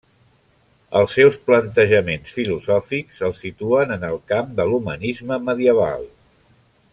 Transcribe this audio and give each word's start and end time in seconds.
Els 0.99 1.11
seus 1.17 1.35
plantejaments 1.49 2.33
filosòfics 2.37 3.21
el 3.29 3.35
situen 3.41 3.97
en 3.97 4.07
el 4.09 4.19
camp 4.33 4.51
de 4.61 4.67
l'humanisme 4.71 5.39
medieval. 5.51 6.11